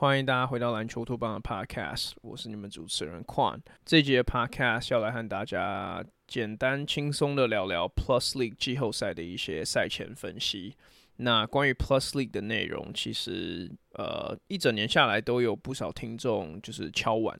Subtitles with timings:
[0.00, 3.60] 欢迎大家回到篮球托邦的 Podcast，我是你们主持人 Quan。
[3.84, 10.76] 这一集的 Podcast 要来和大家简单轻松的聊聊 Plus League 季后赛的一些赛前分析。
[11.20, 17.38] 那关于 Plus League 的内容，其实呃一整年下来都有不少听众就是敲碗。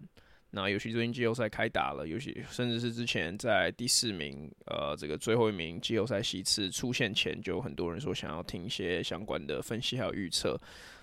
[0.51, 10.59] 那尤其最近季后赛开打了，尤其甚至是之前在第四名呃这个最后一名季后赛席次出现前，就有很多人说想要听一些相关的分析还有预测。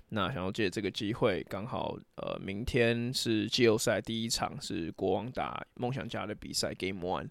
[0.08, 7.28] 那想要借这个机会，刚好呃，明天是季后赛第一场，是国王打梦想家的比赛 Game One。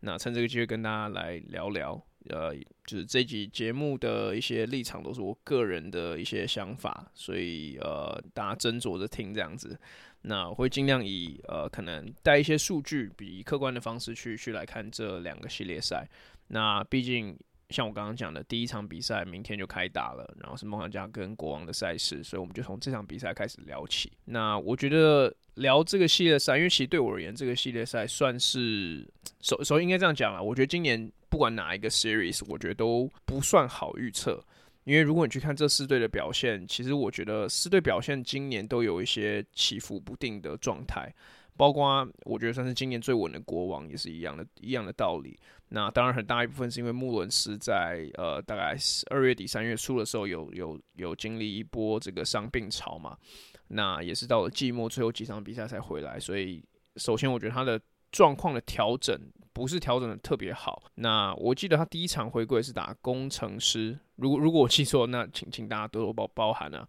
[0.00, 2.54] 那趁这个机会跟大家来聊聊，呃，
[2.86, 9.78] 就是这集节目的一些立场都是我个人的一些想法，所以呃，大家斟酌着听这样子。
[10.22, 16.08] 那我会尽量以呃，可能带一些数据，比客观的方式去去来看这两个系列赛。
[16.48, 17.38] 那毕竟。
[17.70, 24.10] 像我刚刚讲的，第一场比赛明天就开打了，然后是梦想家跟国王的赛事，所以我们就从这场比赛开始聊起。
[24.24, 29.06] 那我觉得聊这个系列赛，因为其实对我而言，这个系列赛算是
[29.42, 30.40] 首首先应该这样讲啦。
[30.40, 34.44] 我觉得今年不管哪一个 series，我觉得都不算好预测，
[34.84, 41.12] 因为如果你去看这四队的表现，其实我觉得四队表现今年都有一些起伏不定的状态。
[41.56, 45.36] 包括我觉得算是今年最稳的国王，也是一样的，一样的道理。
[45.70, 48.76] 那当然很大一部分是因为穆伦斯在呃大概
[49.10, 53.18] 二月底三月初的时候有有有经历一波这个伤病潮嘛，
[53.66, 56.20] 那也是到了季末最后几场比赛才回来。
[56.20, 56.62] 所以
[56.94, 57.78] 首先我觉得他的
[58.10, 59.18] 状况的调整
[59.52, 60.82] 不是调整的特别好。
[60.96, 66.88] 那我记得他第一场回归是打工程师，如果如果我记错，那请请大家多多包包涵啊，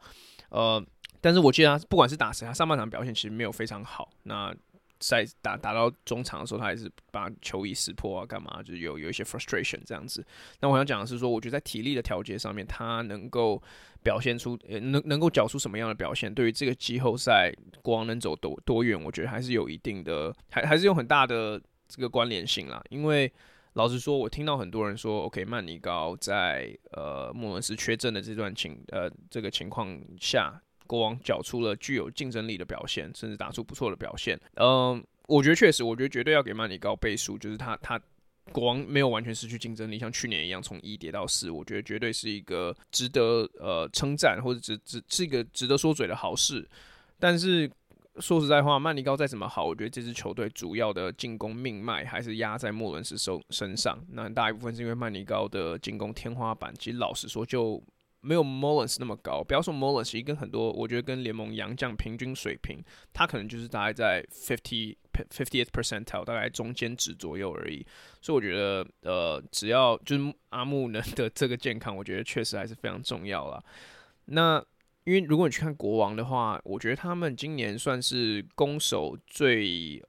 [0.50, 0.86] 呃。
[1.22, 4.10] 但是我记得他不管是打谁，他上半场表现其实没有非常好。
[4.24, 4.56] 那
[5.00, 8.62] 赛打打到中场的时候，他也是把球衣撕破啊，干嘛？
[8.62, 10.26] 就是有有一些 frustration 这样子。
[10.60, 13.62] 那我想讲的是说，我觉得在体力的调节上面，他能够
[14.04, 17.52] 表现出，呃，能能够缴出什么样的表现，对于这个季后赛
[17.82, 22.84] 国王能走多多远，我觉得还是有一定的，还还是有很大的这个关联性啦。
[22.90, 23.32] 因为
[23.74, 30.62] 老实说，我听到很多人说，OK，曼尼高在呃莫伦斯缺阵的这段情呃这个情况下。
[30.90, 34.40] 国王缴出了具有竞争力的表现，甚至打出不错的表现。
[34.56, 38.02] 嗯，我觉得确实，我觉得绝对要给曼尼高背书，就是他他
[38.52, 46.68] 国王没有完全失去竞争力，像去年一样从一跌到四，我觉得绝对是一个值得呃称赞或者值值是一个值得说嘴的好事。
[47.20, 47.70] 但是
[48.20, 53.96] 说实在话，曼尼高再怎么好，我觉得这支球队主要的进攻命脉还是压在莫伦斯手身上。
[54.12, 57.80] 那很大一部分是因为曼尼高的进攻天花板，其实老实说就。
[58.22, 64.96] 没有 Mullins 那么高，不要说 Mullins，其实跟很多，我觉得跟联盟洋将平均水平，他可能就是大概在 fifty
[65.30, 67.86] fiftieth percentile，大概中间值左右而已。
[68.22, 73.64] 所以我觉得，呃，只要就是 阿木能的这个健康，我觉得确实还是非常重要啦。
[74.26, 74.62] 那
[75.06, 80.04] 因为如果你去看国王的话，我觉得他们今年算是攻守最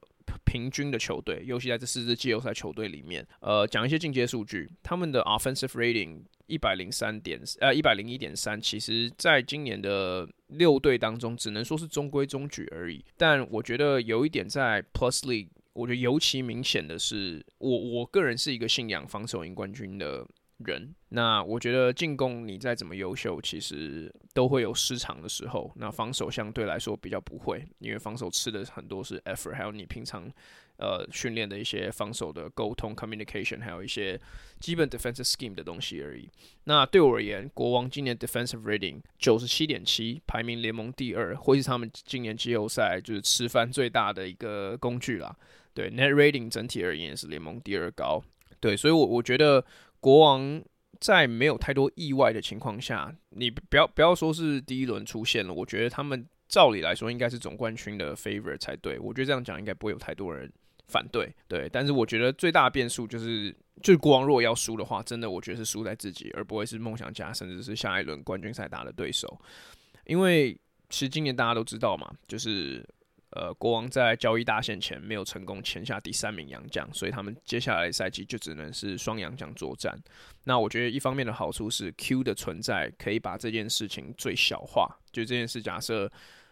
[0.44, 6.22] 平均的球队，尤其在这四支季后赛球队里面，呃，讲一些进阶数据，他们的 offensive rating。
[6.50, 13.04] 一百零三点，呃，一百零一点三，其实在今年的六队当中，只能说是中规中矩而已。
[13.16, 20.26] 但我觉得有一点在 Plus League，我觉得尤其明显的是，我我个人是一个信仰防守赢冠军的
[20.58, 20.92] 人。
[21.10, 25.72] 那我觉得进攻你再怎么优秀，其实都会有失常的时候。
[25.76, 30.28] 那防守相对来说比较不会，因为防守吃的很多是 effort，还有你平常。
[30.80, 34.18] 呃，训练的一些防守的沟通 communication，还有一些
[34.58, 36.26] 基本 defensive scheme 的东西而已。
[36.64, 45.36] 那对我而言，国王今年 defensive rating 九十七点七，排名联盟第二，或是他们今年季后赛就是吃饭最大的一个工具啦。
[45.74, 48.22] 对，net rating 整体而言是联盟第二高。
[48.58, 49.62] 对，所以我，我我觉得
[50.00, 50.62] 国王
[50.98, 58.98] 在没有太多意外的情况下，你不要不要说是第一轮出现了，我觉得他们照理来说应该是总冠军的 favorite 才对。
[58.98, 60.50] 我觉得这样讲应该不会有太多人。
[60.90, 69.40] 反对，对，但是我觉得最大的变数就是，就是国王如果要输的话，真的我觉得是输在自己，而不会是梦想家，甚至是下一轮冠军赛打的对手。
[70.04, 70.52] 因为
[70.88, 72.84] 其实今年大家都知道嘛，就是
[73.30, 79.96] 呃，国王在交易大限前没有成功签下第三名洋将，所以他们接下来赛季就只能是双洋将作战。
[80.44, 86.10] 那我觉得一方面的好处是 Q 的存在可以把这件事情最小化，就这件事假设。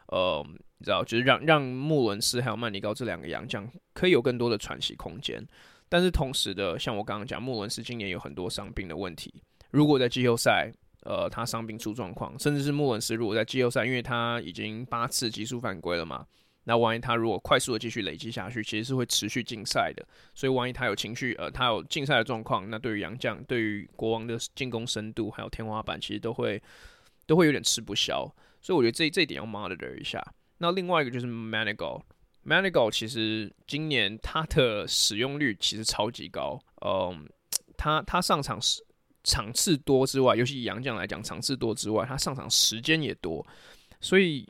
[0.08, 0.44] 呃，
[0.78, 5.46] 你知道，就是让让穆伦斯还有曼尼高这两个洋将可以有更多的喘息空间，
[5.88, 9.32] 但是同时的，像我刚刚讲，穆伦斯今年有很多伤病的问题。
[9.70, 10.72] 如果在季后赛，
[11.02, 16.26] 呃，他伤病出状况，甚至是穆伦斯如果在季后赛，因为他已经八次急速犯规了嘛，
[16.64, 20.06] 那万一他如果快速的继续累积下去，其实是会持续禁赛的。
[20.34, 26.61] 所以万一他有情绪，呃，他有禁赛的状况，那对于洋将，对于国王的进攻深度还有天花板，其实都会
[27.26, 28.26] 都会有点吃不消。
[28.60, 30.22] 所以我觉得这这一点要 monitor 一下。
[30.58, 37.28] 那另外一个就是 Manigault，Manigault 其实今年他的使用率其实超级高，嗯，
[37.76, 38.82] 他他上场时
[39.25, 43.46] 场次多之外，尤其以洋将来讲，场次多之外，他上场时间也多，
[44.00, 44.46] 所以。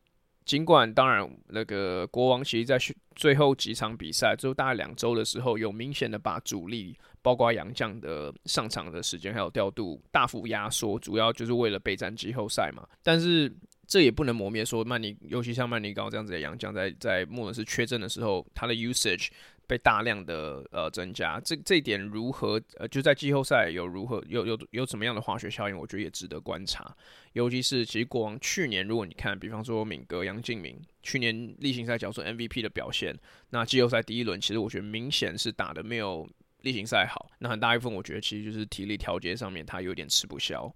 [0.48, 2.78] 尽管当然，那个国王其实在
[3.14, 12.82] 最后几场比赛，就大概两周的时候，有明显的把主力，包括杨将的上场的时间还有调度大幅压缩，主要就是为了备战季后赛嘛。
[13.02, 13.54] 但是
[13.88, 19.28] 这也不能磨灭说曼尼，尤其像曼尼高这样子的洋将，在在莫伦斯缺阵的时候，他的 usage。
[19.68, 25.76] 被大量的呃增加，这这一点如何呃就在季后赛有如何有有有怎么样的化学效应？
[25.76, 26.90] 我觉得也值得观察。
[27.34, 33.14] 尤其是其实国王去年，如果你看，比方说敏哥、杨敬明去年例行赛角逐 MVP 的表现，
[33.50, 36.26] 那季后赛第一轮其实我觉得明显是打的没有
[36.62, 37.30] 例行赛好。
[37.38, 40.74] 那很大一部分我觉得其实就是体力调节上面他有点吃不消。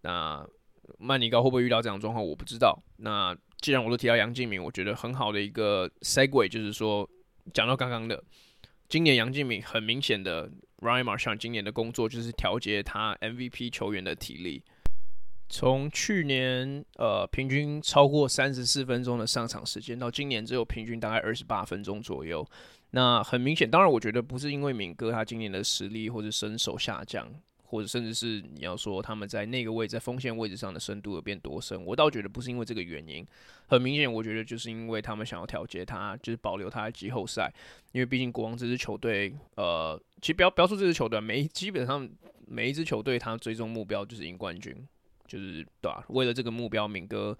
[0.00, 0.48] 那
[0.98, 2.26] 曼尼高会不会遇到这样的状况？
[2.26, 2.82] 我不知道。
[2.96, 7.08] 那既然我都提到杨敬敏，我觉得很好的一个 segue 就是说。
[7.54, 8.22] 讲到刚刚的，
[8.86, 10.48] 今年杨敬敏很明显的
[10.80, 14.62] ，Ryan Marchand 今年的工作就是调节他 MVP 球员的体力。
[15.48, 22.46] 从去年呃平均超过三十四分钟的上场时间，到今年只有平均大概二十八分钟左右。
[22.90, 27.26] 那很明显，当然我觉得不是因为敏哥他今年的实力或者身手下降。
[27.70, 33.24] 或者甚至是你要说他们在那个位置，在锋线位置上的深度有变多深，我倒觉得不是因为这个原因。
[33.68, 37.52] 很明显，我觉得就是因为他们想要调节他，就是保留他的季后赛。
[37.92, 42.08] 因为毕竟国王这支球队，呃，其实不要不要说这支球队，每基本上
[42.48, 44.74] 每一支球队，他最终目标就是赢冠军，
[45.28, 46.04] 就是对吧？
[46.08, 47.38] 为了这个目标，敏哥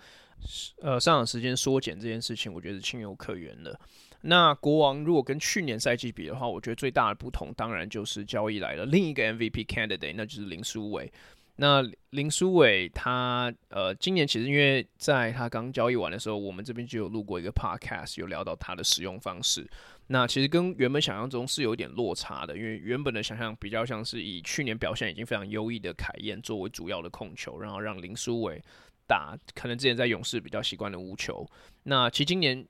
[0.81, 3.77] 呃上场时间缩减这件事情，我觉得是情有可原的。
[4.23, 11.11] 那国王如果跟去年赛季比的话，我觉得最大的不同当然就是交易来了另一个 MVP candidate，那就是林书伟。
[11.57, 19.69] 那林书伟他呃今年其实因为在他刚交易完的时候，我们这边就有录过一个 podcast，有聊到他的使用方式。
[20.07, 28.63] 那其实跟原本想象中是有点落差的，因为原本的想象比较像是以去年表现已经非常优异的凯燕作为主要的控球，然后让林书伟
[29.07, 31.47] 打可能之前在勇士比较习惯的无球。
[31.85, 32.67] 那其实今年。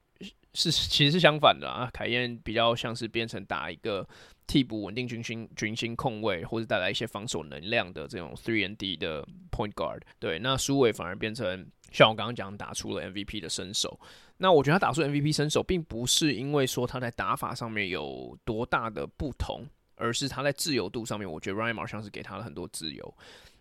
[0.55, 1.88] 是，其实是相反的啊。
[1.93, 4.06] 凯燕比较像是变成打一个
[4.47, 10.00] 替补稳定军心军心控卫，或者带来一些防守能量的这种 three and D 的 point guard。
[10.19, 13.99] 对，那苏伟反而变成像我刚刚讲，打出了 MVP 的身手。
[14.38, 19.64] 那我觉得他打出 MVP 身手，并不是因为说他在打法上面有多大的不同，
[19.94, 23.14] 而是他在自由度上面，我觉得 Ryan Marchand 是给他了很多自由。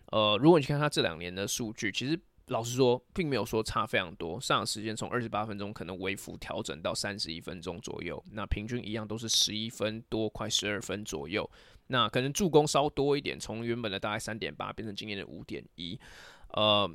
[0.06, 2.18] 呃，如果你去看他这两年的数据，其实。
[2.50, 4.40] 老实说，并没有说差非常多。
[4.40, 11.48] 上场时间从二十八分钟可能微幅调整到三十一分钟左右，那平均一样都是十一分多，快十二分左右。
[11.86, 15.96] 那可能助攻稍多一点，从原本的大概三点八变成今年的五点一。
[16.48, 16.90] 呃，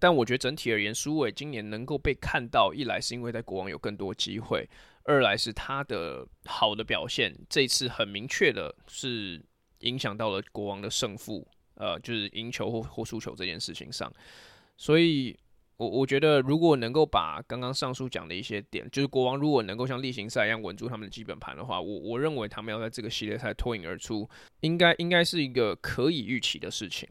[0.00, 4.68] 但我觉得整体而言，苏伟今年能够被看到，一来是因为在国王有更多机会，
[5.04, 9.40] 二来是他的好的表现，这次很明确的是
[9.80, 14.12] 影响到了国王的胜负，呃，就是赢球或或输球这件事情上。
[14.78, 15.36] 所以，
[15.76, 24.28] 我我觉得，如果能够把刚刚上述讲的一些点，就是国王如果能够像例行赛一样稳住他们的基本盘的话，我我认为他们要在这个系列赛脱颖而出，
[24.60, 27.08] 应该应该是一个可以预期的事情。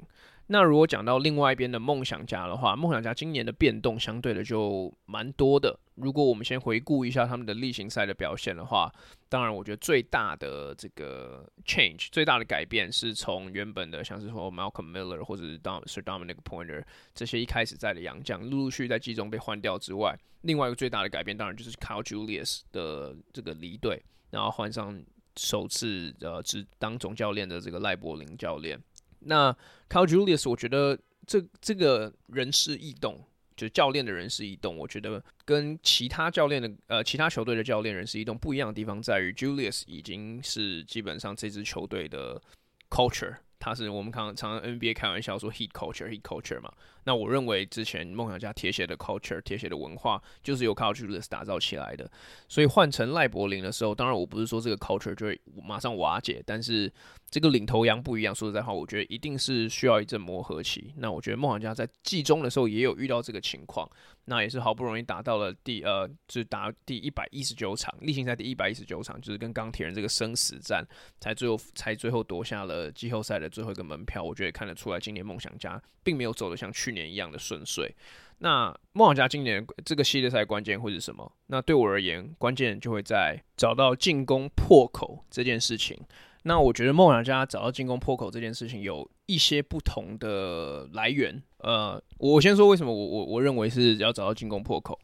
[0.50, 5.78] 那如果讲到另外一边的梦想家的话，梦想家今年的变动相对的就蛮多的。
[5.96, 8.90] 如果我们先回顾一下他们的例行赛的表现的话，
[9.28, 16.82] 当然我觉得最大的这个 change 最大的改变是从原本的像是说 Malcolm Miller 或者是 Sir Dominic Pointer
[17.14, 24.98] 这些一开始在的洋将陆陆续续在季中被换掉之外，另外一个最大的改变当然就是 Kyle Julius 的这个离队，然后换上
[25.36, 28.80] 首次呃只当总教练的这个赖柏林教练。
[29.28, 29.56] 那
[29.90, 33.24] Cal Julius，我觉得这这个人事异动，
[33.56, 42.42] 就是教练的人事异动，我觉得跟其他教练的呃其他球队的教练人事异动不一样的地方在于，Julius 已经是基本上这支球队的
[42.90, 43.38] culture。
[43.60, 46.72] 他是我们常常 NBA 开玩笑说 heat culture heat culture 嘛，
[47.06, 52.10] 那我认为之前梦想家铁血的 culture 铁血的文化就是由 Kyle Julius 打造起来的，
[52.48, 56.90] 所以换成赖柏林的时候，当然我不是说这个 culture 就会马上瓦解，但是
[57.30, 60.94] 这个领头羊不一样，说实在话，我觉得一定是需要一阵磨合期。
[60.98, 63.90] 那我觉得梦想家在季中的时候也有遇到这个情况。
[64.30, 70.86] 那也是好不容易打到了第呃，就是打第一百一十九场例行赛第一百一十九场，就是跟钢铁人这个生死战，
[71.20, 74.24] 才最后才最后夺下了季后赛的最后一个门票。
[74.24, 77.94] 我觉得看得出来，今年梦想家并没有走得像去年一样的顺遂。
[78.40, 81.32] 那梦想家今年这个系列赛关键会是什么？
[81.48, 86.00] 那对我而言，关键就会在找到进攻破口这件事情。
[86.44, 91.42] 那我觉得梦想家找到进攻破口这件事情有一些不同的来源。
[91.60, 94.98] 呃，我先说为什么我我我认为是要找到进攻破口。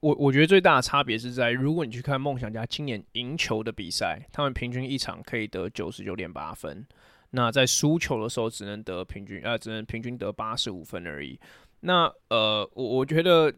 [0.00, 6.84] 我我觉得最大的差别是在，如果你去看梦想家今年赢球的比赛，他们平均一场可以得九十九点八分。
[7.30, 11.38] 那在输球的时候，只能得平均，呃，只能平均得八十五分而已。
[11.80, 13.52] 那呃，我我觉得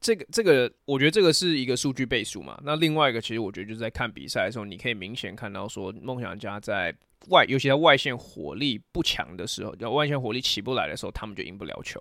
[0.00, 2.58] 这个这个，我觉得这个是一个数据倍数嘛。
[2.64, 6.94] 那另外一个，其实我觉得就是在看比赛的时候，你可以明显看到说，梦想家在
[7.28, 12.00] 外，尤其在外线火力不强的时候，要外线火力起不来的时候，他们就赢不了球。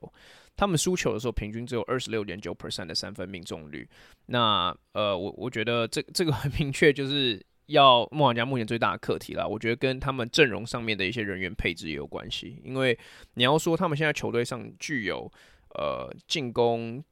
[0.56, 3.88] 他们输球的时候，平均只有二十六点九 percent 的三分命中率。
[4.26, 7.42] 那呃，我我觉得这这个很明确就是。
[7.70, 12.60] 要梦想家目前最大的课题啦，我觉得跟他们阵容上面的一些人员配置也有关系。
[12.64, 12.98] 因为
[13.36, 15.32] 你要说他们现在球队上具有
[15.76, 17.04] 呃进攻，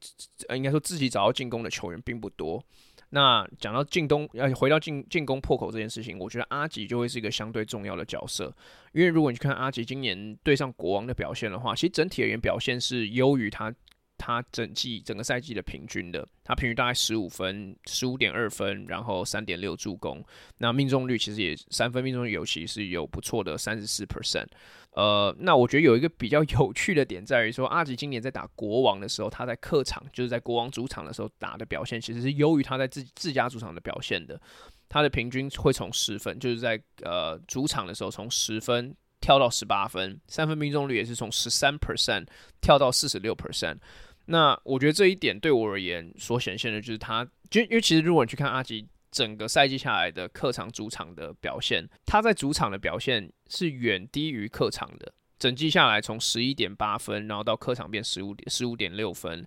[0.55, 2.63] 应该说自己找到进攻的球员并不多。
[3.09, 8.53] 那讲到进攻，要回到进进攻破口这件事情，我觉得阿吉就会是一个相对重要的角色。
[8.91, 13.73] 因为如果你去看阿吉今年对上国王的表现的话，其实整体而言表现是优于他。
[14.17, 20.23] 他整季整个赛季的平均的，他平均大概十五分，十五点二分，然后三点六助攻，
[20.57, 24.47] 那命中率其实也三分命中率尤其是有不错的三十四 percent。
[24.91, 34.41] 呃，那我觉得有一个比较 有趣的点在于说，阿吉今年在打国王的时候，他在客场就是在国王主场的时候打的表现，其实是优于他在自自家主场的表现的。
[34.89, 42.25] 他的平均会从十分，就是在呃主场的时候从十分跳到十八分，三分命中率也是从十三 percent
[42.61, 43.77] 跳到四十六 percent。
[44.27, 55.13] 那我觉得这一点对我而言所显现的就是他，就因为其实如果你去看阿吉整个赛季下来的客场主场的表现，他在主场的表现是远低于客场的。
[55.39, 59.45] 整季下来从十一点八分，然后到客场变十五点十五点六分，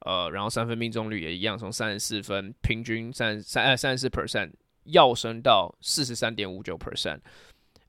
[0.00, 4.50] 呃，然后三分命中率也一样，从三十四分平均三三呃三十四 percent
[4.84, 7.20] 跃升到四十三点五九 percent。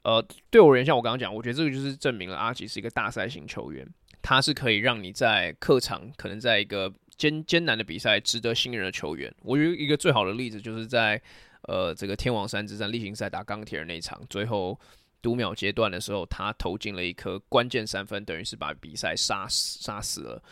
[0.03, 3.87] 呃，对我而言，像我刚刚讲，我觉得这个就是证明了阿吉是一个大赛型球员。
[4.27, 9.33] 他是可以让你在客场，可能在一个艰艰难的比赛，值得信任的球员。
[9.41, 11.21] 我觉得一个最好的例子就是在
[11.61, 14.77] 呃这个天王山之战例行赛打钢铁人那一场，最后
[15.21, 20.43] 读秒阶段的时候，他投进了一颗关键三分，等于是把比赛杀死杀死了。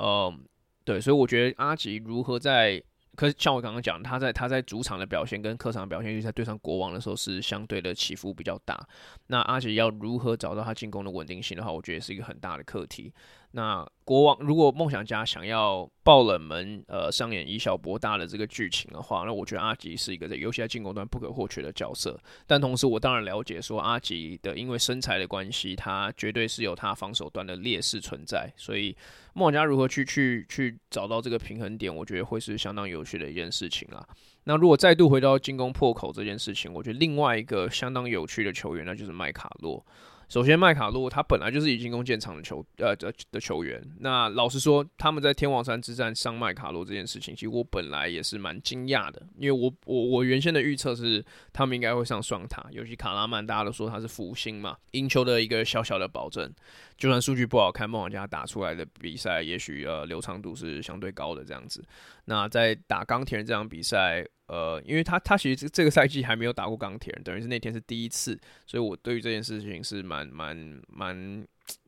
[0.00, 0.44] 嗯，
[0.84, 2.82] 对，所以我觉得阿吉如何在。
[3.14, 8.80] 可是像我刚刚讲，他在他在主场的表现跟客场的表现，尤其在对上国王的时候是相对的起伏比较大。
[9.26, 13.12] 那阿杰要如何找到他进攻的稳定性的话，我觉得是一个很大的课题。
[13.54, 22.18] 那国王如果梦想家想要爆冷门，呃，上演以小博大的这个剧情的话，那我觉得阿吉是一个在尤其在进攻端不可或缺的角色。
[22.46, 28.50] 但同时，我当然了解说阿吉的因为身材的关系，他绝对是有他防守端的劣势存在。
[28.56, 28.96] 所以
[29.34, 34.02] 梦想家如何去去去找到这个平衡点，我觉得会是相当有趣的一件事情啦。
[34.44, 39.84] 那如果再度回到进攻破口这件事情，我觉得另外一个相当有趣的球员，那就是麦卡洛。
[40.28, 43.82] 首先，麦卡洛他本来就是以进攻见长的球呃的的球员。
[44.00, 56.50] 那老实说，他们在天王山之战上麦卡洛这件事情，其实我本来也是蛮惊讶的，因为我我我原先的预测是他们应该会上双塔，尤其卡拉曼大家都说他是福星嘛，赢球的一个小小的保证。
[56.96, 61.84] 就算数据不好看，梦想家打出来的比赛，也许呃流畅度是相对高的这样子。
[62.24, 64.26] 那在打钢铁人这场比赛。
[64.46, 71.46] 呃，因为他他其实这个赛季还没有打过钢铁人，等于是那天是第一次，所以我对于这件事情是蛮蛮蛮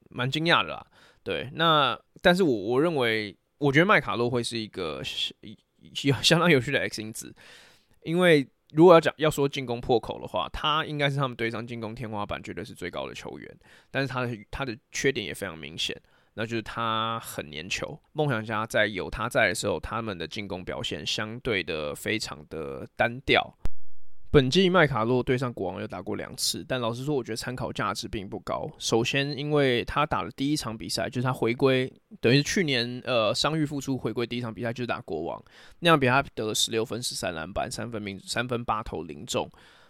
[0.08, 0.86] 蛮惊讶的啦。
[1.22, 5.02] 对，那但是我我认为，我觉得麦卡洛会是一个
[6.22, 7.34] 相当有趣的 X 因子，
[8.02, 13.58] 因为如果要讲要说进攻破口的话，他应该是他们队上进攻天花板绝对是最高的球员，
[13.90, 15.94] 但是他的他的缺点也非常明显。
[16.34, 17.98] 那就是他很粘球。
[18.12, 23.54] 梦想家在有他在的时候，他们的进攻表现相对的非常的单调。
[24.30, 28.68] 本季麦卡洛对上国王又打过两次，但老实说，我觉得参考价值并不高。
[28.80, 31.86] 首先，因为他打的第一场比赛就是他回归，
[32.20, 35.40] 等于是去年呃伤愈复出回归第一场比赛就是打国王，
[35.78, 39.48] 那样比他得了十六分、十三篮板、三分命三分八投零中。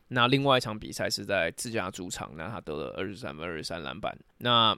[0.08, 4.14] 那另外一场比赛是在自家主场，那他得了二十三分、二十三篮板。
[4.36, 4.76] 那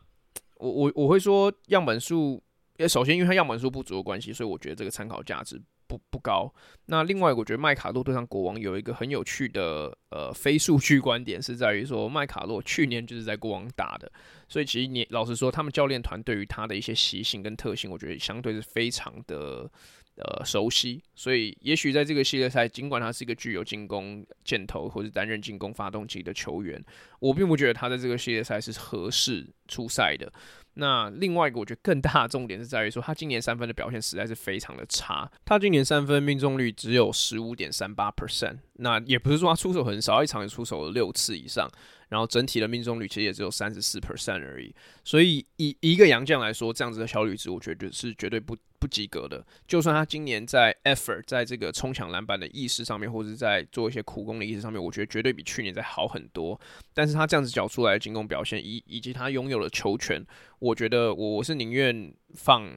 [0.57, 2.43] 我我我会说样本数，
[2.89, 6.53] 首先因为它样本数不足的关系，所以我觉得这个参考价值不不高。
[6.87, 14.11] 那另外，我觉得麦卡洛对上国王有一个很有趣的呃非数据观点，是在于说麦卡洛去年就是在国王打的，
[14.49, 19.71] 所以其实你老实说，他们教练团对于他的一些习性跟特性，我觉得相对是非常的。
[20.17, 26.83] 呃，熟悉，所以也许在这个系列赛，尽管他是一个具有进攻箭头或者担任进攻发动机的球员，
[27.21, 30.33] 我并不觉得他在这个系列赛是合适出赛的。
[30.79, 35.31] 那另外一个我觉得更大的重点是在于说，他今年三分的表现实在是非常的差。
[35.45, 41.67] 他今年三分命中率只有十五点三八 percent，那也不是说他出手很少，一场也出手了六次以上。
[42.09, 49.45] 然后整体的命中率其实也只有三十四 percent 而已，所以以一个洋将来说，这样子的效率值，我觉得是绝对不不及格的。
[49.67, 56.59] 就算他今年在 effort，在这个冲抢篮板的意识上面，或者在做一些苦攻的意识上面，我觉得绝对比去年再好很多。
[56.95, 60.25] 但是他这样子缴出来的进攻表现，以以及他拥有的球权，
[60.59, 62.71] 我觉得我是宁愿放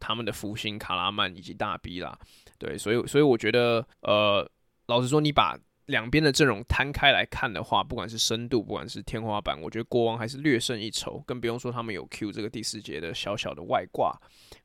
[0.00, 2.18] 他们的福星卡拉曼以及大 B 啦。
[2.58, 4.48] 对，所以所以我觉得，呃，
[4.86, 5.58] 老实说，你把
[5.92, 11.22] 两边的阵容摊开来看的话，不管是深度，不管是天花板，我觉得国王还是略胜一筹。
[11.24, 14.18] 更不用说他们有 Q 这个第四节的小小的外挂，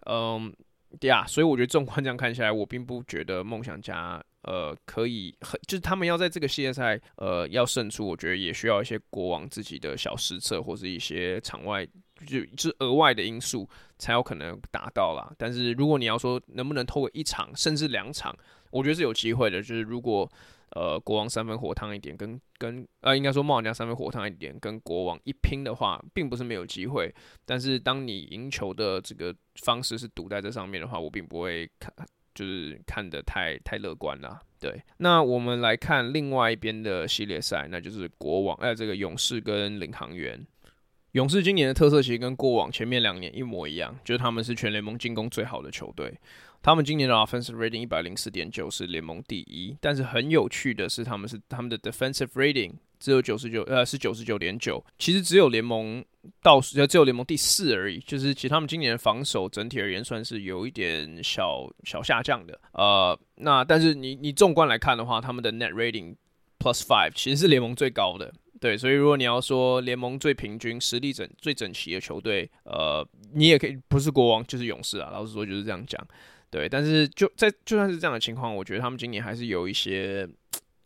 [0.10, 0.52] 嗯，
[1.00, 11.86] 对啊，所以我觉得纵观这样看下来，我并不觉得梦想家呃可以很，就是他们要在这个系列赛呃要胜出，我觉得也需要一些国王自己的小失策，或是一些场外
[12.26, 13.70] 就就是额外的因素
[14.00, 15.32] 才有可能达到啦。
[15.38, 18.36] 但是如果你要说能不能透过一场甚至两场，
[18.72, 19.62] 我觉得是有机会的。
[19.62, 20.30] 就是如果
[20.78, 27.12] 呃，国王三分火烫一点，跟跟呃，应该说冒险家三分火烫一点，跟国王一拼的话，并不是没有机会。
[27.48, 31.92] 但是当你赢球的这个方式是赌在这上面的话，我并不会看，
[32.36, 34.40] 就是看得太太乐观啦。
[34.60, 40.46] 对，那我们来看另外一边的系列赛，那就是国王，呃，这个勇士跟领航员。
[41.14, 46.16] 勇士今年的特色其实跟过往前面两年一模一样，就是他们是全联盟进攻最好的球队。
[46.62, 56.04] 他们今年的 offensive rating 一百零四点九是联盟第一，但是很有趣的是，他们是他们的 defensive rating 只有九十九，呃，是九十九点九，其实只有联盟
[56.42, 58.00] 倒数，只有联盟第四而已。
[58.00, 66.16] 就是其实他们今年防守整体而言算是有一点小小下降的，呃，那但是你你纵观来看的话，他们的 net rating
[66.60, 68.34] plus five 其实是联盟最高的。
[68.60, 75.12] 对，所以如果你要说联盟最平均、实力整最整齐的球队，呃，你也可以不是国王就是勇士啊。
[75.12, 76.04] 老实说就是这样讲。
[76.50, 80.28] 对，但是就在就算是这样的情况，我觉得他们今年还是有一些，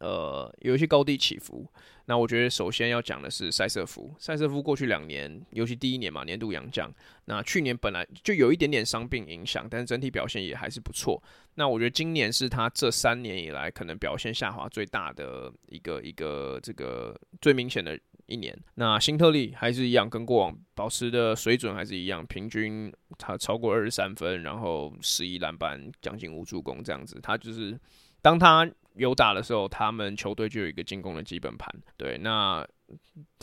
[0.01, 1.65] 呃，有一些高低起伏。
[2.05, 6.91] 那我觉得首先要讲的是赛瑟夫，赛瑟夫过去两年，尤其第一年嘛，年度洋将。
[7.25, 11.21] 那去年本来就有一点点伤病影响，但是整体表现也还是不错。
[11.55, 17.97] 那我觉得今年是他这三年以来可能表现下滑最大的一个一个这个最明显的。
[18.27, 27.19] 一年，那辛特利还是一样，跟过往保持的水准还是一样，平均他超过二十三分，然后十一篮板，将近五助攻这样子。
[27.21, 27.77] 他就是
[28.21, 31.73] 当他有打的时候，他们球队就有一个进攻的基本盘。
[31.97, 32.65] 对，那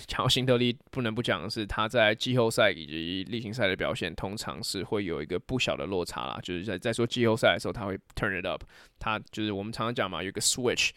[0.06, 6.38] 讲到辛特利，不能不讲的是他在季后赛以及例行赛的表现，通常是会有一个不小的落差啦。
[6.42, 8.62] 就是在在说季后赛的时候，他会 turn it up，
[8.98, 10.90] 他就是我们常常讲嘛，有个 switch。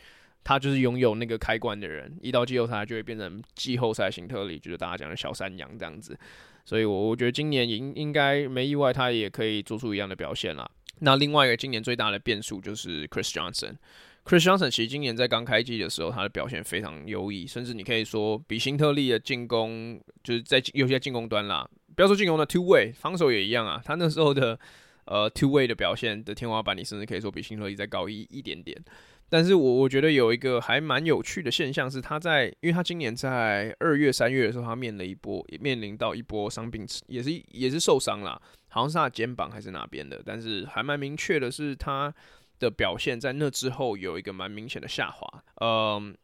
[0.44, 6.17] 他就是拥有那个开关的人，一到季后赛就会变成季后赛辛特利，就是大家讲的小山羊这样子。
[6.65, 10.67] 所以，我我觉得今年应应该没意外，他也可以做出一样的表现啦。
[11.02, 13.76] 那另外一个今年最大的变数就是 Chris Johnson。
[14.24, 23.82] Chris Johnson 其实今年在刚开季的时候，他的表现非常优异，甚至你可以说比辛特利的进攻，就是在有些进攻端啦，不要说进攻的 two way，防守也一样啊。
[23.84, 24.58] 他那时候的
[25.06, 28.80] 呃 two way 的表现的天花板，你甚至可以说比辛特利再高一一点点。
[29.28, 38.40] 但是我我觉得有一个还蛮有趣的现象是，他在，因为他今年在二月、三月的时候，他面了一波，面临到一波伤病，也是也是受伤了，
[38.72, 40.22] 好像是他肩膀还是哪边的。
[40.26, 42.12] 但是还蛮明确的是，他
[42.58, 45.44] 的表现在那之后有一个蛮明显的下滑。
[45.62, 46.18] 嗯，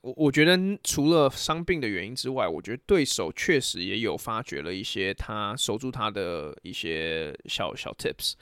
[0.00, 8.32] 我我觉得除了伤病的原因之外，我觉得对手确实也有发掘了一些他守住他的一些小小 tips。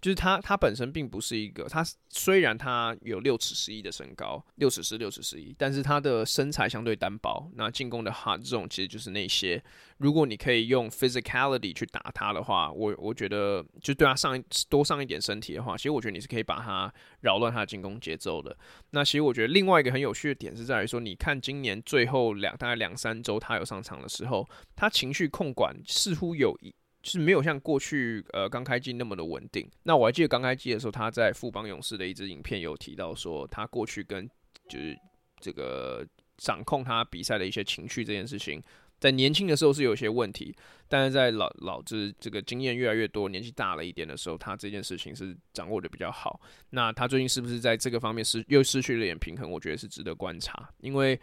[0.00, 7.50] 就是他，他本身并不是一个，他虽然他有六尺十一的身高，六尺十六尺十一，但是他的身材相对单薄。
[7.54, 9.62] 那进攻的 hard zone 其实就是那些，
[9.96, 18.56] 如果你可以用 physicality 去打他的话，我我觉得就对他上多上一点身体的话，其实我觉得你是可以把他扰乱他的进攻节奏的。
[18.90, 26.72] 那其实我觉得另外一个很有趣的点是在于说，你看今年最后两大概两三周他有上场的时候，他情绪控管似乎有一。
[27.08, 29.68] 是没有像过去呃刚开季那么的稳定。
[29.82, 34.28] 那我还记得刚开季的时候，他在富邦勇士的一支影片有提到说，他过去跟
[34.68, 34.96] 就是
[35.40, 38.62] 这个掌控他比赛的一些情绪这件事情，
[39.00, 40.54] 在年轻的时候是有一些问题，
[40.86, 46.40] 但是在老老子这个经验越来越多、年纪大了一点的时候，他这件事情是掌握的比较好。
[46.70, 49.50] 那他最近是不是在这个方面失又失去了点平衡？
[49.50, 51.18] 我觉得是值得观察，因为。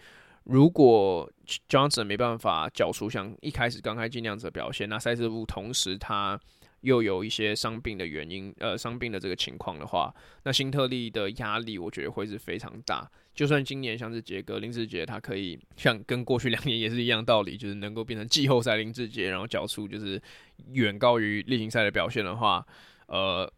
[0.45, 1.31] 如果
[1.67, 6.39] Johnson 没办法缴出像一开始刚开季那样子的表现，那赛事部同时他
[6.81, 13.09] 又有一些伤病的原因，呃，伤病的这个情况的话，那新特利的压力我觉得会是非常大。
[13.33, 20.21] 就算今年像是杰哥林志杰，他可以像跟过去两年也是一样道理，就是能够变成季后赛林志杰，然后缴出就是
[20.73, 22.63] 远高于例行赛的表现的话，
[23.07, 23.51] 呃，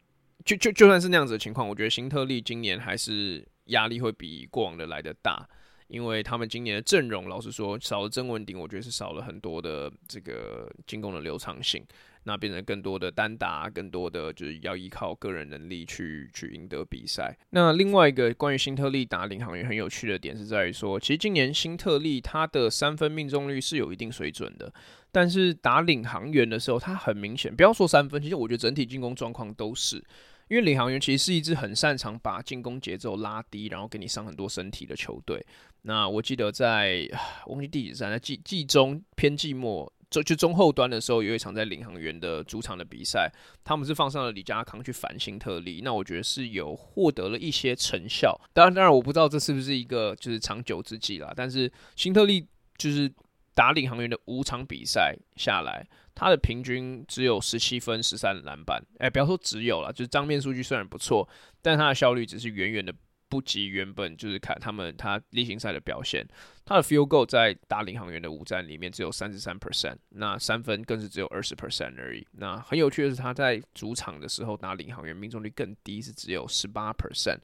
[0.45, 5.45] 就就就算是那样子的情况，我觉得新特利今年还是压力会比过往的来的大。
[5.87, 11.83] 因为他们今年的阵容，老实说，少了曾文鼎，我觉得是少了很多的这个进攻的流畅性，
[12.23, 17.37] 那变成更多的单打，更多的就是要依靠个人能力去去赢得比赛。
[17.51, 24.73] 那另外一个关于新特利打领航员很有趣的点是在于说，其实今年新特利他的三分命中率是有一定水准的，
[25.11, 30.03] 但是打领航员的时候，他很明显，不要说三分，其实我觉得整体进攻状况都是。
[30.47, 35.45] 因为领航员其实是一支很擅长把进攻节奏拉低，然后给你伤很多身体的球队。
[35.83, 37.07] 那我记得在
[37.47, 43.31] 忘记第几站，在季季中偏季末，就就中后端的时候，有一场在领航员的主场的比赛，
[43.63, 45.81] 他们是放上了李家康去反新特利。
[45.83, 48.37] 那我觉得是有获得了一些成效。
[48.53, 51.31] 当然，当然我不知道这是不是一个就是长久之计啦。
[51.35, 52.45] 但是新特利
[52.77, 53.09] 就是
[53.57, 55.83] 打领航员的五场比赛下来。
[56.13, 61.27] 他的平均只有十七分、十三篮板，哎、不要说只有了，就是账面数据虽然不错，
[61.61, 62.93] 但他的效率只是远远的
[63.29, 66.27] 不及原本就是看他们他例行赛的表现。
[66.65, 72.25] 他的 field goal 在打领航员的五战里面只有三十三 percent，那三分更是只有二十 percent 而已。
[72.33, 77.39] 那很有趣的是，他在主场的时候打领航员命中率更低，是只有十八 percent。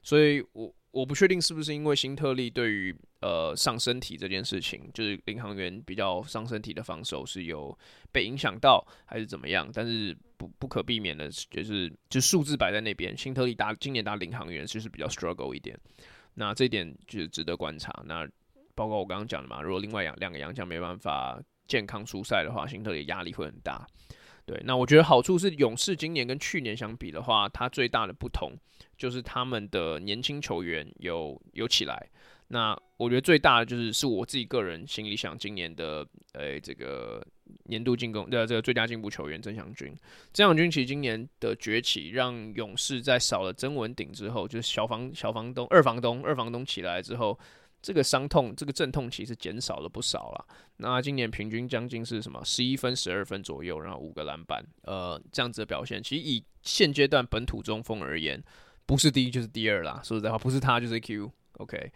[0.00, 7.76] 所以我我不确定是不是因为新特利对于呃上身体这件事情，就是领航员比较上身体的防守是有
[8.12, 9.68] 被影响到，还是怎么样？
[9.72, 15.74] 但是不不可避免的，就是就数字摆在那边，新特利打今年打领航员就是比较 struggle 一点，
[16.34, 18.02] 那这点就是值得观察。
[18.06, 18.28] 那
[18.74, 23.86] 包括我刚刚讲的嘛，如果另外两两个洋将没办法健康出赛的话，新特利压力会很大。
[24.44, 28.52] 对，那我觉得好处是勇士今年跟去年相比的话，它最大的不同
[28.96, 32.08] 就是他们的年轻球员有有起来。
[32.48, 37.26] 那我觉得最大的就是是我自己个人心里想，今年的呃这个
[37.64, 39.94] 年度进攻的这个最佳进步球员曾祥军。
[40.32, 47.38] 曾祥军其实今年的崛起，让勇士在少了曾文鼎之后，就是小房小房东二房东二房东起来之后。
[47.84, 50.46] 这个伤痛，这个阵痛其实减少了不少了。
[50.76, 52.40] 那今年平均将近是什么？
[52.44, 58.40] 十一分、十二分左右，然后五个篮板，呃，这样子的表现，其实以现阶段本土中锋而言，
[58.86, 60.00] 不是第一就是第二啦。
[60.04, 61.30] 说实在话，不是他就是 Q。
[61.58, 61.92] OK，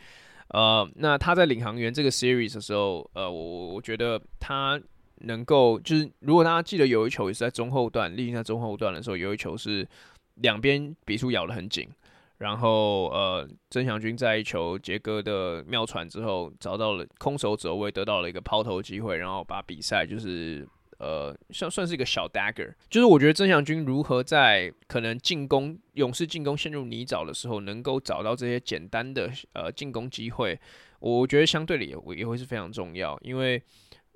[0.48, 4.80] 呃，那他在领航员这个 series 的时候，呃，我我觉得他
[5.20, 9.86] 能够，就是如果大家记得有一球也是在中后段，例行在中后段的时候，有一球是
[10.34, 11.88] 两边比数咬得很紧。
[12.38, 22.72] 然后，呃，曾祥军在一球杰哥的妙传之后，找到了空手走位，得到了一个抛投机会，然后把比赛就是，呃，算算是一个小 dagger。
[22.88, 30.58] 就是我觉得曾祥军如何在可能进攻勇士进攻陷入泥沼的时候，能够找到这些简单的呃进攻机会，
[31.00, 33.62] 我觉得相对的也也会是非常重要，因为。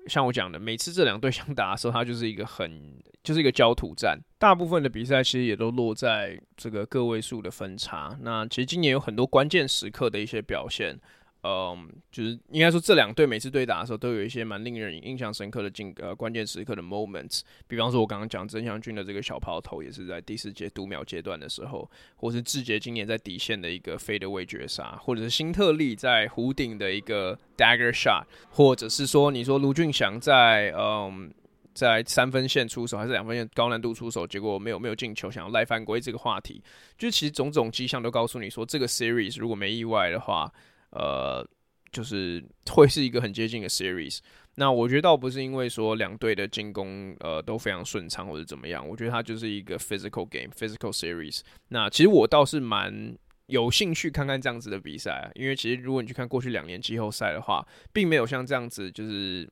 [0.06, 4.18] 像我讲的，每次这两队 相打的时候，它就是一个很，就是一个焦土战。
[4.38, 8.16] 大部分的比赛其实也都落在这个个位数的分差。
[8.22, 10.98] 那其实今年有很多关键时刻的一些表现。
[11.42, 17.40] 嗯，就是应该说这两队每次对打的时候，都有一些蛮令人印象深刻的进呃关键时刻的 moments。
[17.66, 31.32] 比方说，我刚刚讲曾祥军的这个小抛投，也是在第四节读秒阶段的时候，或是志杰今年在底线的一个 fadeaway 绝杀，或者是新特利在弧顶的一个 dagger shot，或者是说你说卢俊翔在嗯
[31.72, 36.62] 在三分线出手还是两分线高难度出手，结果没有没有进球，想要赖犯规这个话题，
[36.98, 40.52] 就其实种种迹象都告诉你说，这个 series 如果没意外的话。
[40.90, 41.46] 呃，
[41.92, 44.18] 就是会是一个很接近的 series。
[44.56, 51.40] 那我觉得倒不是因为说两队的进攻呃都非常顺畅或者怎么样，我觉得它就是一个 physical game，physical series。
[51.68, 59.48] 那其实我倒是蛮有兴趣看看这样子的比赛啊，因为其实如果你去看过去两年季后赛的话，并没有像这样子就是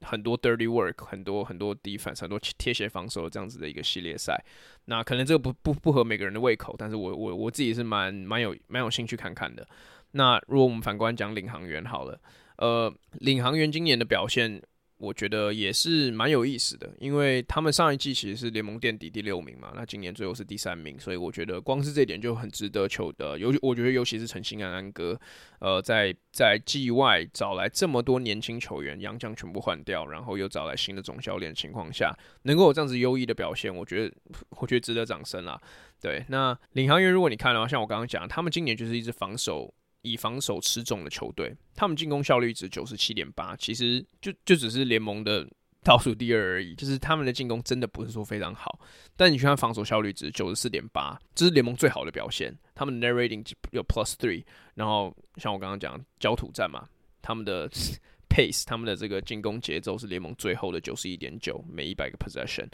[0.00, 4.42] 很多 dirty work，很多很多 defense，很多贴鞋防守这样子的一个系列赛。
[4.86, 9.68] 那可能这个不不不合每个人的胃口，但是我我我自己是蛮蛮有蛮有兴趣看看的。
[10.12, 12.20] 那如果我们反观讲领航员好了，
[12.56, 14.60] 呃，领航员今年的表现，
[14.98, 23.38] 我觉得也是蛮有意思的，因为他们上一季其实是联盟垫底第六名嘛，那今年最后是第三名，所以我觉得光是这点就很值得求的。
[23.38, 25.18] 尤其我觉得尤其是陈兴安安哥，
[25.60, 34.14] 呃，在在季外找来这么多年轻球员，洋将全部换掉，然后又找来新的总教练的情况下，能够有这样子优异的表现，我觉得
[34.60, 35.58] 我觉得值得掌声啦。
[35.98, 39.72] 对，那领航员如果你看的话，像我刚刚讲，他们今年就是一直防守。
[40.02, 45.46] 以防守吃重的球队，他们进攻效率值九十七点八，其实就就只是联盟的
[45.82, 48.78] 倒数第二而已，就是他们的进攻真的不是说非常好。
[49.16, 52.54] 但你去看防守效率值九十四点八，这是联盟最好的表现。
[52.74, 56.86] 他们 net rating 有 plus three，然后像我刚刚讲焦土战嘛，
[57.22, 57.68] 他们的
[58.28, 62.68] pace，他们的这个进攻节奏是联盟最后的九十一点九，每一百个 possession。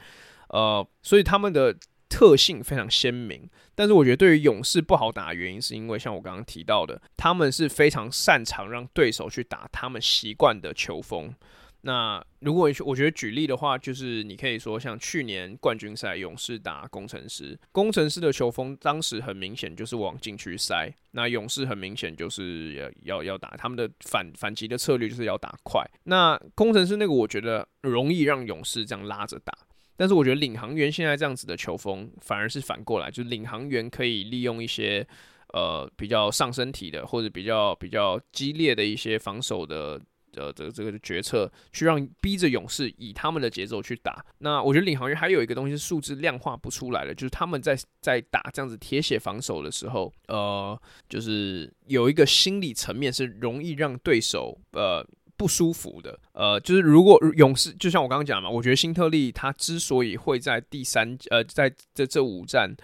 [0.48, 1.76] 呃，所以他们的
[2.08, 3.48] 特性非常鲜明。
[3.74, 11.34] 但是我觉得对于勇士不好打的原因，是因为像我刚刚提到的，他们是非常擅长让对手去打他们习惯的球风。
[11.82, 25.84] 那如果我觉得举例的话，就是你可以说像去年冠军赛勇士打工程师，工程师的球风当时很明显就是往禁区塞，那勇士很明显就是要要要打他们的反反击的策略就是要打快。
[26.04, 29.56] 那工程师那个我觉得容易让勇士这样拉着打，
[29.96, 35.06] 但是我觉得领航员现在这样子的球风反而是反过来，就是领航员可以利用一些
[35.52, 40.00] 呃比较上身体的或者比较比较激烈的一些防守的。
[40.38, 44.22] 呃，这个这个决策去让逼着勇士以他们的节奏去打。
[44.36, 50.78] 那我觉得领航员还有一个东西是数字量化不出来的，就是他们在在打这样子铁血防守的时候，呃，
[51.08, 55.02] 就是有一个心理层面是容易让对手呃
[55.36, 56.18] 不舒服的。
[56.32, 62.76] 呃，就是如果勇士就像我刚刚讲嘛，我觉得辛特利他之所以会在第三呃在这这五战。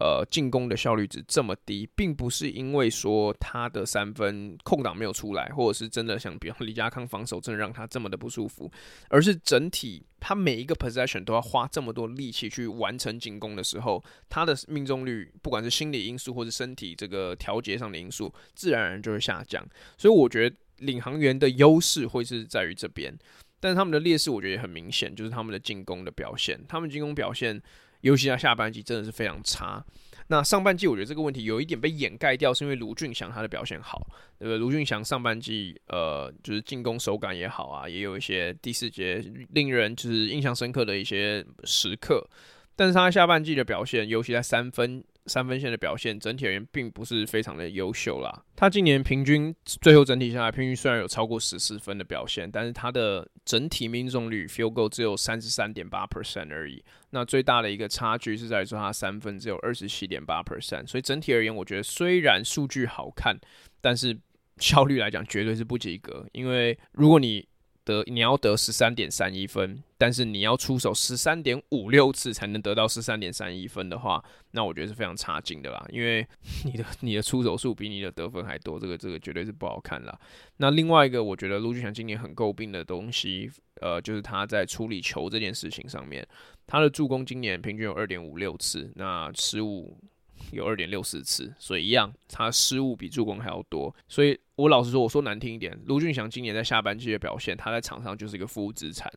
[0.00, 8.68] 呃，进攻的效率值这么低，并不是因为说他的三分空档没有出来，或者是真的像比方李家康防守真的让他这么的不舒服，
[9.10, 19.64] 而是整体他每一个 possession 都要花这么多力气去完成进攻的时候，他的命中率不管是心理因素或是身体这个调节上的因素，自然而然就会下降。
[19.98, 23.12] 所以我觉得领航员的优势会是在于这边，
[23.58, 27.60] 但是他们的劣势我觉得也很明显，就是他们的进攻的表现，他们进攻表现。
[28.02, 29.80] 尤其在下半季真的是非常差。
[30.26, 34.04] 那上半季我觉得这个问题有一点被掩盖掉，是因为卢俊祥他的表现好，
[34.40, 34.58] 对不对？
[34.58, 42.28] 卢俊祥上半季呃就是进攻手感也好啊，也有一些第四节令人就是印象深刻的一些时刻。
[42.74, 45.04] 但是他下半季的表现，尤其在三分。
[45.26, 48.44] 三分线的表现整体而言并不是非常的优秀啦。
[48.56, 56.82] 他今年平均最后整体下来，平均虽然有超过十四分的表现，但是他的整体命中率 f i e l g o 只有三十三点八 percent 而已。
[57.10, 60.86] 那最大的一个差距是在于说他三分只有二十七点八 percent。
[60.86, 63.36] 所以整体而言，我觉得虽然数据好看，
[63.80, 64.18] 但是
[64.58, 66.26] 效率来讲绝对是不及格。
[66.32, 67.46] 因为如果你
[67.84, 75.84] 得你要得十三点三一分，但是你要出手十三点五六次才能得到十三点三一分的话，那我觉得是非常差劲的啦。
[75.90, 76.26] 因为
[76.64, 80.18] 你的你的出手数比你的得分还多，这个这个绝对是不好看啦。
[80.58, 86.26] 那另外一个，我觉得卢俊翔今年很诟病的东西，呃，就是他在处理球这件事情上面，
[86.66, 89.98] 他的助攻今年平均有二点五六次，那失误。
[90.50, 93.94] 有二点六四次，所以一样，他失误比助攻还要多。
[94.08, 99.12] 所以我老实说，我说难听一点，卢俊祥今年在下半季的表现，他在场上就是一个负资产。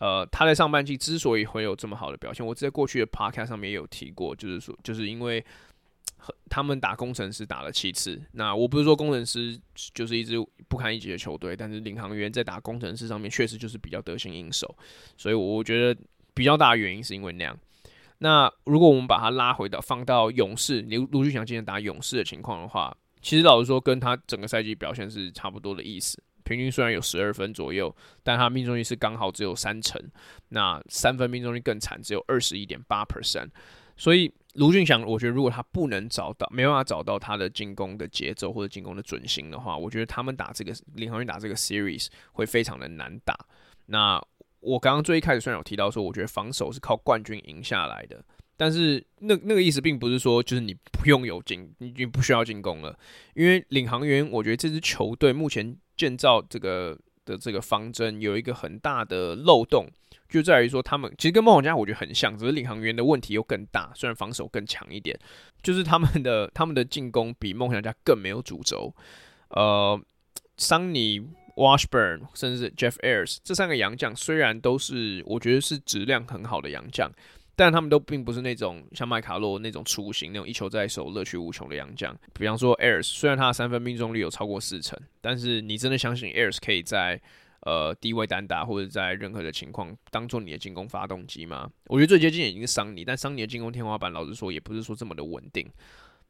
[0.00, 5.44] 呃，他在上半季之所以会有这么好的表现，我在过去的 podcast 上面也有提过，就是说，就是因为
[6.50, 8.20] 他们打工程师打了七次。
[8.32, 9.58] 那我不是说工程师
[9.94, 10.34] 就是一支
[10.68, 14.76] 不堪一击的球队，但是领航员在打工程师上面确实就是比较得心应手。
[15.16, 16.00] 所以我觉得
[16.34, 17.56] 比较大的原因是因为那样。
[18.18, 26.22] 那如果我们把他拉回到放到勇士，卢卢俊翔今天打勇士的情况的话，其实老实说，跟他整个赛季表现是差不多的意思。
[26.44, 30.00] 平均虽然有十二分左右，但他命中率是刚好只有三成。
[30.50, 33.48] 那三分命中率更惨，只有二十一点八 percent。
[33.96, 43.34] 所以卢俊翔，我觉得如果他不能找到，没办法找到他的进攻的节奏或者进攻的准心的话，我觉得他们打这个领航员打这个 series 会非常的难打。
[43.86, 44.22] 那
[44.64, 48.24] 我刚刚最一开始虽然有提到说，我觉得防守是靠冠军赢下来的，
[48.56, 52.98] 但是那那个意思并不是说就是你不用有进，你你不需要进攻了，
[53.34, 59.86] 因为领航员，我觉得这支球队目前建造这个的这个方针有一个很大的漏洞，
[60.28, 65.18] 就在于说他们其实跟梦想家我觉得很像，只是领航员的问题又更大，虽然防守更强一点，
[65.62, 68.94] 就是他们的他们的进攻比梦想家更没有主轴，
[69.48, 70.00] 呃，
[70.56, 71.28] 桑尼。
[71.56, 77.10] Washburn，甚至是 Jeff Ayers 这三个洋将，虽然都是我觉得是质量很好的洋将，
[77.56, 82.16] 但他们都并不是那种像麦卡洛那种雏形，那种一球在手、乐趣无穷的洋将。
[82.32, 87.20] 比方说 Ayers，虽然他的三分命中率有超过四成，但是你真的相信 Ayers 可以在
[87.60, 91.70] 呃低位单打或者在任何的情况当做你的进攻发动机吗？
[91.86, 95.66] 我觉得最接近已经是桑尼，但桑尼的进攻天花板，老实说也不是说这么的稳定。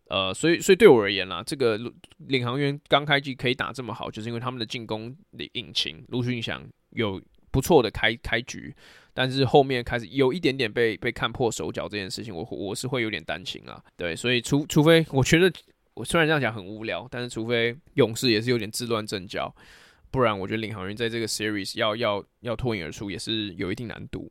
[0.08, 1.80] 呃，所以，所以对我而言啦，这个
[2.18, 8.74] 领航员刚开季可以打这么好，就是因为他们的进攻的引擎卢峻翔有不错的开开局，
[9.14, 13.82] 但是后面开始有一点点被被看破手脚这件事情，我我是会有点担心啊。
[13.96, 15.50] 对，所以除除非我觉得
[15.94, 19.54] 我虽然这样讲很无聊，但是除非勇士也是有点自乱阵脚，
[20.10, 24.30] 不然我觉得领航员在这个 series 要要要脱颖而出也是有一定难度。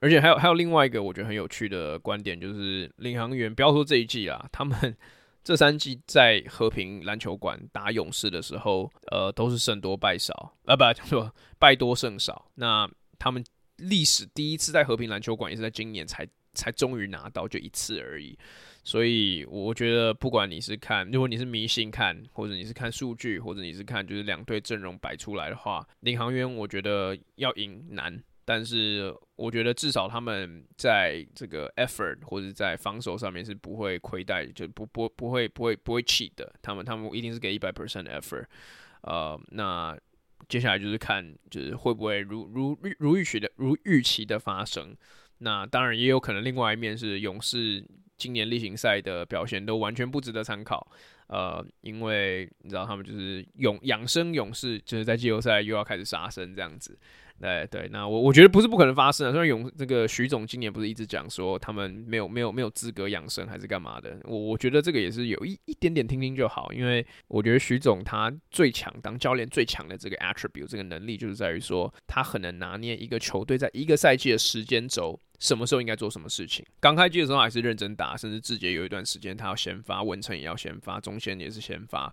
[0.00, 4.96] 而且还有还有另外一个我觉得很有趣的观点，就是领航员不要说这一季啊，他们
[5.42, 12.50] 这三季在和平篮球馆打勇士的时候，呃，都是胜多败少，啊不，叫做败多胜少。
[12.54, 13.42] 那他们
[13.76, 18.38] 历史第一次在和平篮球馆也是在今年才才终于拿到，就一次而已。
[18.84, 28.22] 所以我觉得，不管你是看，如果你是迷信看，或者你是看数据，或者你是看就是两队阵容摆出来的话，领航员我觉得要赢难。
[28.50, 36.50] 但是我觉得至少他们在这个 effort 或者在防守上面是不会亏待，就不不不会不会不会 cheat 的。
[36.62, 38.46] 他们他们一定是给一百 percent effort。
[39.02, 39.94] 呃，那
[40.48, 44.96] 接下来就是看就是会不会如如如预期的如预期的发生。
[45.40, 47.84] 那当然也有可能另外一面是勇士
[48.16, 50.90] 今年例行赛的表现都完全不值得参考。
[51.26, 56.98] 呃，因为你知道他们就是勇养生勇士，就是在季后赛又要开始杀生这样子。
[57.40, 59.32] 对对，那我我觉得不是不可能发生的。
[59.32, 76.66] 虽然勇这个徐总今年不是一直讲说他们没有没有没有资格养生还是干嘛的，我我觉得这个也是有一一点点听听就好，因为我觉得徐总他最强当教练最强的这个 attribute 这个能力就是在于说他很能拿捏一个球队在一个赛季的时间轴，什么时候应该做什么事情。
[76.80, 82.12] 刚开季的时候还是认真打，甚至志杰有一段时间他要先发，文成也要先发，中线也是先发。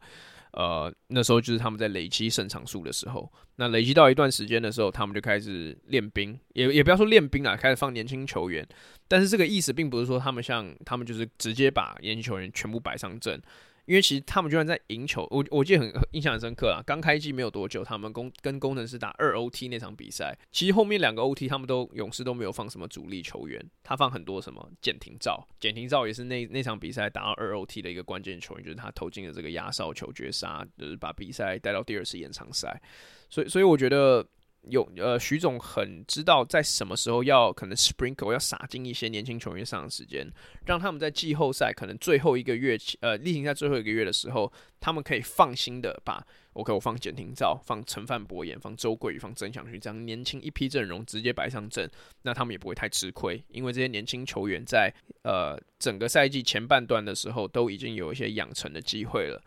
[0.56, 8.65] 呃，那时候就是他们在累积胜场数的时候，那累积到一段时间的时候，他们就开始练兵，也也不要说练兵啊，开始放年轻球员。
[9.08, 13.39] 但是这个意思并不是说他们像他们就是直接把年轻球员全部摆上阵。
[13.86, 16.82] 因为其实他们就算在赢球，我我记得很印象很深刻啊。
[16.86, 32.82] 刚开季没有多久，他们工跟工程师打二 OT 那场比赛，其实后面两个 OT 他们都勇士都没有放什么主力球员，他放很多什么简廷照，简廷照也是那那场比赛打到二 OT 的一个关键球员，就是他投进了这个压哨球绝杀，就是把比赛带到第二次延长赛。
[33.30, 34.26] 所以所以我觉得。
[34.69, 40.28] 有呃，徐总很知道在什么时候要可能 sprinkle 要撒进一些年轻球员上的时间，
[40.65, 51.89] 让他们在季后赛可能最后一个月，呃，例行赛最后一个月的时候，他们可以放心的把 OK，我放简廷照，放陈范柏彦，放周桂宇，放曾祥钧这样年轻一批阵容直接摆上阵，
[52.21, 59.41] 那他们也不会太吃亏，因为这些年轻球员在呃整个赛季前半段的时候都已经有一些养成的机会了。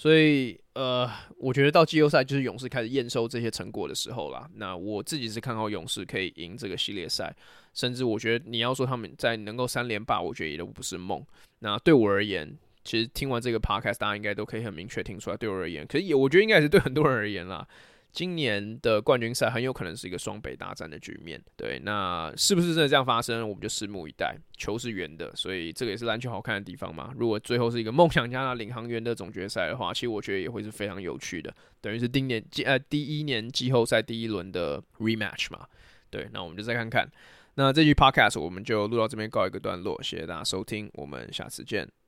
[0.00, 4.48] 所以，呃，我觉得到季后赛就是勇士开始验收这些成果的时候啦。
[4.54, 7.36] 那我自己是看好勇士可以赢这个系列赛，
[7.74, 11.22] 甚至我觉得你要说他们在能够三连霸，我觉得也都不是梦。
[11.58, 12.50] 那对我而言，
[12.82, 17.68] 其实听完这个 podcast，大家应该都可以很明确听出来，对我而言，可是也我觉得应该也是对很多人而言啦。
[18.12, 23.48] 今年的冠军赛很有可能是一个双北大战的局面，对，那是不是真的这样发生？
[23.48, 24.36] 我们就拭目以待。
[24.56, 27.12] 球是圆的，所以这个也是篮球好看的地方嘛。
[27.16, 35.66] 如果最后是一个梦想家的领航员的总决赛的话，其实我觉得也会是非常有趣的，等于是今年季呃第一年季后赛第一轮的 rematch 嘛。
[36.10, 37.10] 对，那我们就再看看。
[37.54, 41.90] 那这期 podcast 我们就录到这边告一个段落，谢谢大家收听，我们下次见。